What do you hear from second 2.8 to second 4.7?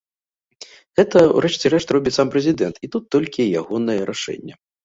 і тут толькі ягонае рашэнне.